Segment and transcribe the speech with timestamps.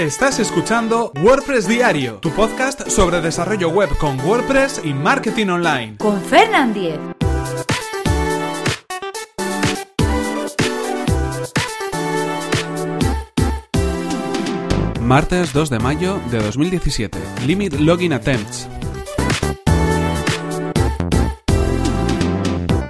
[0.00, 5.98] Estás escuchando WordPress Diario, tu podcast sobre desarrollo web con WordPress y marketing online.
[5.98, 6.98] Con Fernand Diez.
[15.02, 17.18] Martes 2 de mayo de 2017.
[17.46, 18.79] Limit Login Attempts.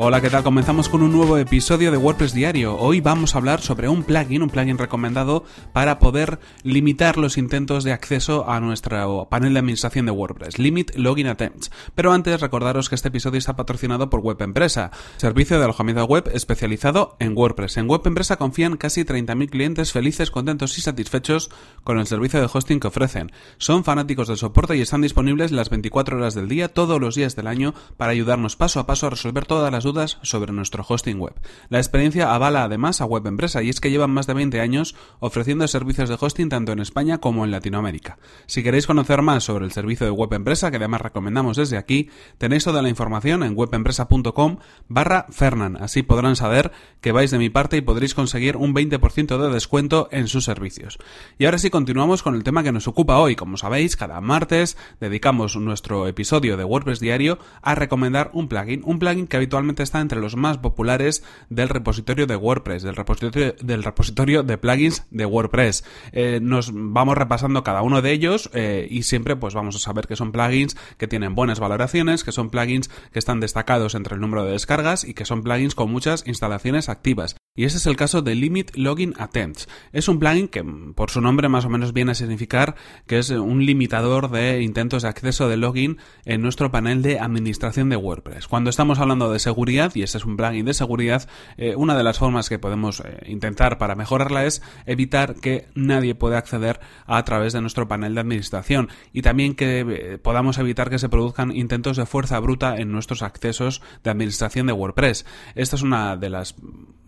[0.00, 0.44] Hola, ¿qué tal?
[0.44, 2.76] Comenzamos con un nuevo episodio de WordPress Diario.
[2.76, 5.42] Hoy vamos a hablar sobre un plugin, un plugin recomendado
[5.72, 10.94] para poder limitar los intentos de acceso a nuestro panel de administración de WordPress, Limit
[10.94, 11.72] Login Attempts.
[11.96, 16.30] Pero antes, recordaros que este episodio está patrocinado por Web Empresa, servicio de alojamiento web
[16.32, 17.78] especializado en WordPress.
[17.78, 21.50] En Web Empresa confían casi 30.000 clientes felices, contentos y satisfechos
[21.82, 23.32] con el servicio de hosting que ofrecen.
[23.56, 27.34] Son fanáticos del soporte y están disponibles las 24 horas del día, todos los días
[27.34, 31.18] del año, para ayudarnos paso a paso a resolver todas las dudas sobre nuestro hosting
[31.18, 31.34] web.
[31.70, 34.94] La experiencia avala además a Web Empresa y es que llevan más de 20 años
[35.18, 38.18] ofreciendo servicios de hosting tanto en España como en Latinoamérica.
[38.46, 42.10] Si queréis conocer más sobre el servicio de Web Empresa, que además recomendamos desde aquí,
[42.36, 45.76] tenéis toda la información en webempresa.com barra Fernan.
[45.76, 50.08] Así podrán saber que vais de mi parte y podréis conseguir un 20% de descuento
[50.12, 50.98] en sus servicios.
[51.38, 53.36] Y ahora sí continuamos con el tema que nos ocupa hoy.
[53.36, 58.98] Como sabéis, cada martes dedicamos nuestro episodio de WordPress diario a recomendar un plugin, un
[58.98, 63.82] plugin que habitualmente está entre los más populares del repositorio de WordPress, del repositorio, del
[63.82, 65.84] repositorio de plugins de WordPress.
[66.12, 70.06] Eh, nos vamos repasando cada uno de ellos eh, y siempre pues vamos a saber
[70.06, 74.20] que son plugins que tienen buenas valoraciones, que son plugins que están destacados entre el
[74.20, 77.36] número de descargas y que son plugins con muchas instalaciones activas.
[77.58, 79.68] Y ese es el caso de Limit Login Attempts.
[79.92, 80.62] Es un plugin que
[80.94, 82.76] por su nombre más o menos viene a significar
[83.08, 87.88] que es un limitador de intentos de acceso de login en nuestro panel de administración
[87.88, 88.46] de WordPress.
[88.46, 92.04] Cuando estamos hablando de seguridad y este es un plugin de seguridad, eh, una de
[92.04, 97.24] las formas que podemos eh, intentar para mejorarla es evitar que nadie pueda acceder a
[97.24, 101.50] través de nuestro panel de administración y también que eh, podamos evitar que se produzcan
[101.50, 105.26] intentos de fuerza bruta en nuestros accesos de administración de WordPress.
[105.56, 106.54] Esta es una de las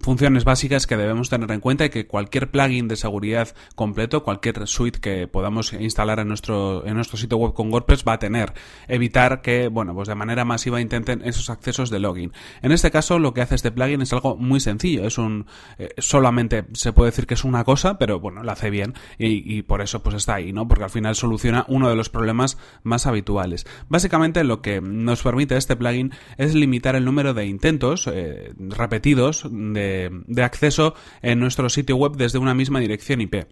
[0.00, 4.66] funciones básicas que debemos tener en cuenta y que cualquier plugin de seguridad completo, cualquier
[4.66, 8.54] suite que podamos instalar en nuestro, en nuestro sitio web con WordPress va a tener.
[8.88, 12.32] Evitar que, bueno, pues de manera masiva intenten esos accesos de login.
[12.62, 15.06] En este caso, lo que hace este plugin es algo muy sencillo.
[15.06, 15.46] Es un,
[15.78, 19.62] eh, solamente se puede decir que es una cosa, pero bueno, lo hace bien y,
[19.62, 20.66] por eso pues está ahí, ¿no?
[20.66, 23.66] Porque al final soluciona uno de los problemas más habituales.
[23.88, 29.46] Básicamente lo que nos permite este plugin es limitar el número de intentos eh, repetidos
[29.50, 29.81] de
[30.26, 33.46] de, acceso en nuestro sitio web desde una misma dirección IP.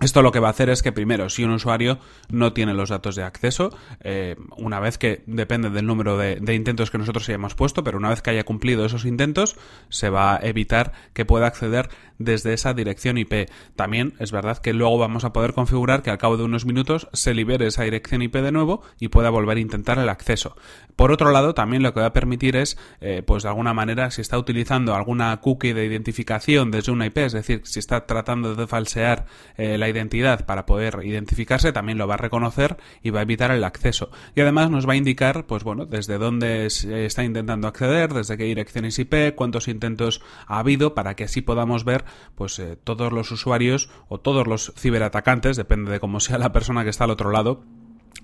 [0.00, 2.88] Esto lo que va a hacer es que primero, si un usuario no tiene los
[2.88, 7.54] datos de acceso, eh, una vez que depende del número de, intentos que nosotros hayamos
[7.54, 9.56] puesto, pero una vez que haya cumplido esos intentos,
[9.90, 13.48] se va a evitar que pueda acceder desde esa dirección IP.
[13.76, 17.08] También es verdad que luego vamos a poder configurar que al cabo de unos minutos
[17.12, 20.56] se libere esa dirección IP de nuevo y pueda volver a intentar el acceso.
[20.96, 24.10] Por otro lado, también lo que va a permitir es, eh, pues de alguna manera,
[24.10, 28.54] si está utilizando alguna cookie de identificación desde una IP, es decir, si está tratando
[28.54, 29.26] de falsear
[29.56, 33.50] eh, la identidad para poder identificarse, también lo va a reconocer y va a evitar
[33.50, 34.10] el acceso.
[34.34, 38.44] Y además nos va a indicar, pues bueno, desde dónde está intentando acceder, desde qué
[38.44, 43.30] direcciones IP, cuántos intentos ha habido, para que así podamos ver, pues eh, todos los
[43.30, 47.30] usuarios o todos los ciberatacantes, depende de cómo sea la persona que está al otro
[47.30, 47.64] lado,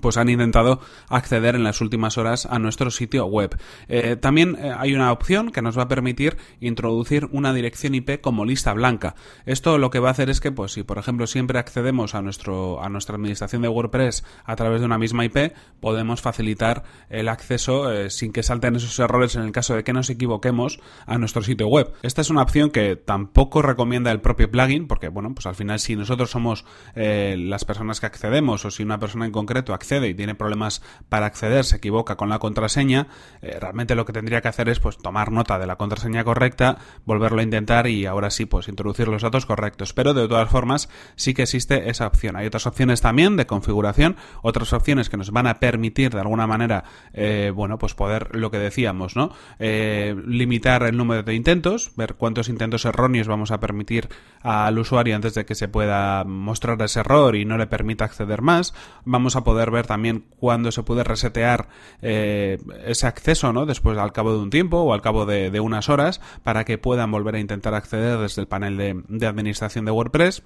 [0.00, 3.56] pues han intentado acceder en las últimas horas a nuestro sitio web.
[3.88, 8.20] Eh, también eh, hay una opción que nos va a permitir introducir una dirección IP
[8.20, 9.14] como lista blanca.
[9.44, 12.22] Esto lo que va a hacer es que, pues, si por ejemplo siempre accedemos a
[12.22, 17.28] nuestro a nuestra administración de WordPress a través de una misma IP, podemos facilitar el
[17.28, 21.18] acceso eh, sin que salten esos errores en el caso de que nos equivoquemos a
[21.18, 21.92] nuestro sitio web.
[22.02, 25.78] Esta es una opción que tampoco recomienda el propio plugin, porque bueno, pues al final
[25.78, 26.64] si nosotros somos
[26.94, 31.26] las personas que accedemos o si una persona en concreto accede y tiene problemas para
[31.26, 33.08] acceder, se equivoca con la contraseña,
[33.40, 36.78] eh, realmente lo que tendría que hacer es pues tomar nota de la contraseña correcta,
[37.04, 39.92] volverlo a intentar y ahora sí pues introducir los datos correctos.
[39.92, 42.36] Pero de todas formas sí que existe esa opción.
[42.36, 46.46] Hay otras opciones también de configuración, otras opciones que nos van a permitir de alguna
[46.46, 49.30] manera, eh, bueno, pues poder lo que decíamos, ¿no?
[49.58, 54.08] Eh, limitar el número de intentos, ver cuántos intentos erróneos vamos a permitir
[54.42, 58.42] al usuario antes de que se pueda mostrar ese error y no le permita acceder
[58.42, 58.74] más.
[59.04, 61.68] Vamos a poder ver también cuándo se puede resetear
[62.02, 63.66] eh, ese acceso, ¿no?
[63.66, 67.10] Después al cabo de un tiempo o al cabo de, unas horas para que puedan
[67.10, 70.42] volver a intentar acceder desde el panel de administración de WordPress.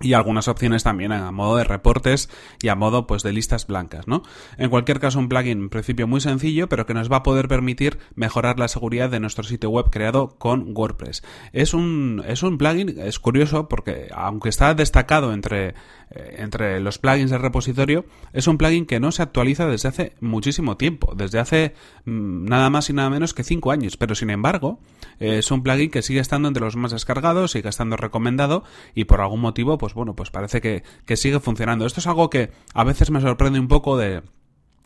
[0.00, 2.30] Y algunas opciones también a modo de reportes
[2.62, 4.22] y a modo pues de listas blancas, ¿no?
[4.56, 7.48] En cualquier caso un plugin en principio muy sencillo, pero que nos va a poder
[7.48, 11.22] permitir mejorar la seguridad de nuestro sitio web creado con WordPress.
[11.52, 15.74] Es un es un plugin es curioso porque aunque está destacado entre
[16.10, 20.12] eh, entre los plugins del repositorio, es un plugin que no se actualiza desde hace
[20.20, 21.74] muchísimo tiempo, desde hace
[22.04, 24.78] mm, nada más y nada menos que 5 años, pero sin embargo,
[25.18, 28.64] es un plugin que sigue estando entre los más descargados, sigue estando recomendado
[28.94, 31.86] y por algún motivo pues bueno, pues parece que, que sigue funcionando.
[31.86, 34.22] Esto es algo que a veces me sorprende un poco de,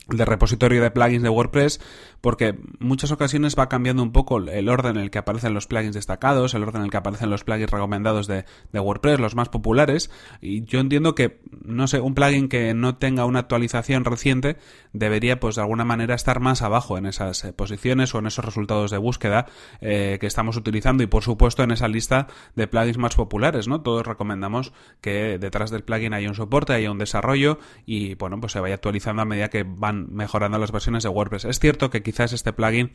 [0.08, 1.80] de repositorio de plugins de WordPress
[2.20, 5.94] porque muchas ocasiones va cambiando un poco el orden en el que aparecen los plugins
[5.94, 9.48] destacados, el orden en el que aparecen los plugins recomendados de, de, WordPress, los más
[9.48, 10.10] populares
[10.40, 14.56] y yo entiendo que, no sé, un plugin que no tenga una actualización reciente
[14.92, 18.44] debería pues de alguna manera estar más abajo en esas eh, posiciones o en esos
[18.44, 19.46] resultados de búsqueda
[19.80, 23.82] eh, que estamos utilizando y por supuesto en esa lista de plugins más populares, ¿no?
[23.82, 28.52] Todos recomendamos que detrás del plugin haya un soporte, haya un desarrollo y bueno, pues
[28.52, 31.44] se vaya actualizando a medida que van mejorando las versiones de WordPress.
[31.44, 32.92] Es cierto que quizás este plugin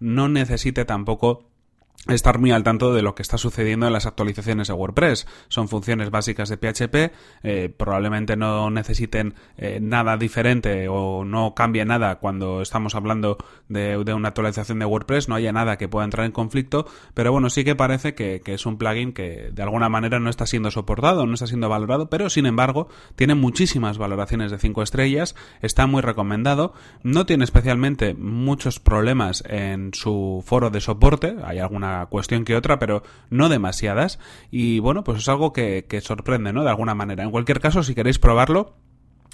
[0.00, 1.50] no necesite tampoco
[2.06, 5.26] estar muy al tanto de lo que está sucediendo en las actualizaciones de WordPress.
[5.48, 7.12] Son funciones básicas de PHP,
[7.42, 13.36] eh, probablemente no necesiten eh, nada diferente o no cambie nada cuando estamos hablando
[13.68, 17.50] de, una actualización de WordPress, no haya nada que pueda entrar en conflicto, pero bueno,
[17.50, 21.26] sí que parece que, es un plugin que de alguna manera no está siendo soportado,
[21.26, 26.00] no está siendo valorado, pero sin embargo tiene muchísimas valoraciones de 5 estrellas, está muy
[26.00, 26.72] recomendado,
[27.02, 32.78] no tiene especialmente muchos problemas en su foro de soporte, hay alguna cuestión que otra,
[32.78, 34.18] pero no demasiadas.
[34.50, 36.64] Y bueno, pues es algo que, que sorprende, ¿no?
[36.64, 37.24] De alguna manera.
[37.24, 38.74] En cualquier caso, si queréis probarlo,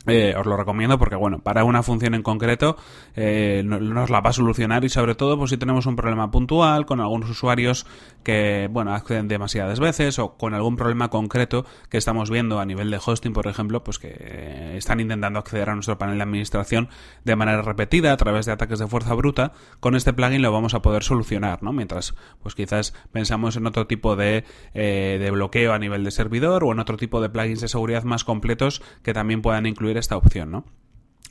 [0.06, 2.77] eh, os lo recomiendo porque, bueno, para una función en concreto
[3.17, 6.85] eh, nos la va a solucionar y sobre todo pues si tenemos un problema puntual
[6.85, 7.87] con algunos usuarios
[8.23, 12.91] que, bueno, acceden demasiadas veces o con algún problema concreto que estamos viendo a nivel
[12.91, 16.89] de hosting, por ejemplo, pues que eh, están intentando acceder a nuestro panel de administración
[17.25, 20.75] de manera repetida a través de ataques de fuerza bruta, con este plugin lo vamos
[20.75, 21.73] a poder solucionar, ¿no?
[21.73, 26.73] Mientras, pues quizás pensamos en otro tipo de, de bloqueo a nivel de servidor o
[26.73, 30.50] en otro tipo de plugins de seguridad más completos que también puedan incluir esta opción,
[30.50, 30.64] ¿no?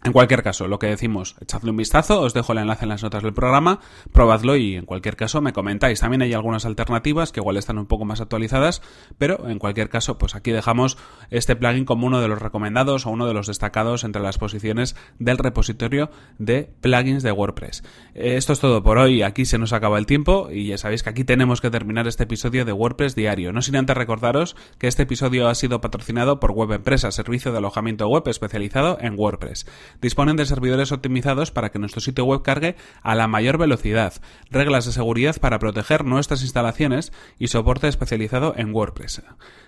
[0.05, 3.03] En cualquier caso, lo que decimos, echadle un vistazo, os dejo el enlace en las
[3.03, 3.79] notas del programa,
[4.11, 6.01] probadlo y en cualquier caso me comentáis.
[6.01, 8.81] También hay algunas alternativas que igual están un poco más actualizadas,
[9.17, 10.97] pero en cualquier caso, pues aquí dejamos
[11.29, 14.97] este plugin como uno de los recomendados o uno de los destacados entre las posiciones
[15.19, 17.85] del repositorio de plugins de WordPress.
[18.13, 21.11] Esto es todo por hoy, aquí se nos acaba el tiempo y ya sabéis que
[21.11, 23.53] aquí tenemos que terminar este episodio de WordPress diario.
[23.53, 27.59] No sin antes recordaros que este episodio ha sido patrocinado por Web Empresa, servicio de
[27.59, 29.65] alojamiento web especializado en WordPress
[30.01, 34.13] disponen de servidores optimizados para que nuestro sitio web cargue a la mayor velocidad,
[34.50, 39.24] reglas de seguridad para proteger nuestras instalaciones y soporte especializado en WordPress.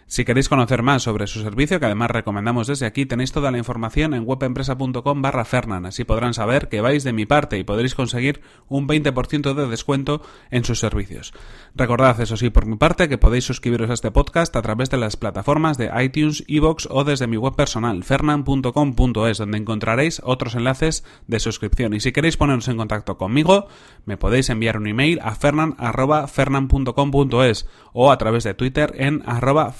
[0.07, 3.57] Si queréis conocer más sobre su servicio, que además recomendamos desde aquí, tenéis toda la
[3.57, 7.95] información en webempresa.com barra Fernan, así podrán saber que vais de mi parte y podréis
[7.95, 10.21] conseguir un 20% de descuento
[10.51, 11.33] en sus servicios.
[11.73, 14.97] Recordad, eso sí, por mi parte, que podéis suscribiros a este podcast a través de
[14.97, 21.03] las plataformas de iTunes, Evox o desde mi web personal, fernan.com.es, donde encontraréis otros enlaces
[21.25, 21.95] de suscripción.
[21.95, 23.69] Y si queréis poneros en contacto conmigo,
[24.05, 29.71] me podéis enviar un email a fernan.fernan.com.es o a través de Twitter en arroba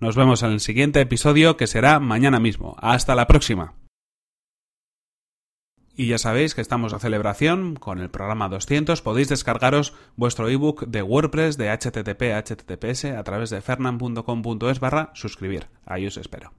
[0.00, 2.76] nos vemos en el siguiente episodio que será mañana mismo.
[2.80, 3.74] Hasta la próxima.
[5.98, 9.02] Y ya sabéis que estamos a celebración con el programa 200.
[9.02, 15.66] Podéis descargaros vuestro ebook de WordPress de HTTP HTTPS a través de fernan.com.es barra suscribir.
[15.84, 16.52] Ahí os espero.